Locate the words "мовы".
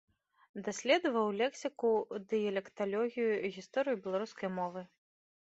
4.59-4.81